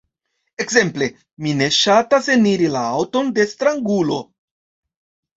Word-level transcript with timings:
Ekzemple: 0.63 1.09
mi 1.45 1.51
ne 1.59 1.67
ŝatas 1.75 2.29
eniri 2.35 2.69
la 2.77 2.81
aŭton 3.01 3.29
de 3.35 3.45
strangulo. 3.53 4.17